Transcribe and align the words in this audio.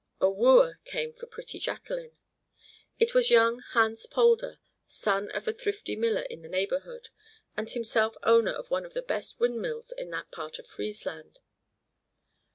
A 0.19 0.31
wooer 0.31 0.79
came 0.83 1.13
for 1.13 1.27
pretty 1.27 1.59
Jacqueline. 1.59 2.17
It 2.97 3.13
was 3.13 3.29
young 3.29 3.59
Hans 3.59 4.07
Polder, 4.07 4.59
son 4.87 5.29
of 5.29 5.47
a 5.47 5.53
thrifty 5.53 5.95
miller 5.95 6.23
in 6.23 6.41
the 6.41 6.49
neighborhood, 6.49 7.09
and 7.55 7.69
himself 7.69 8.17
owner 8.23 8.49
of 8.49 8.71
one 8.71 8.83
of 8.83 8.95
the 8.95 9.03
best 9.03 9.39
windmills 9.39 9.91
in 9.91 10.09
that 10.09 10.31
part 10.31 10.57
of 10.57 10.65
Friesland. 10.65 11.37